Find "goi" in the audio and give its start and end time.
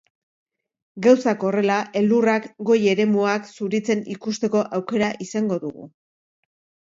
2.71-2.77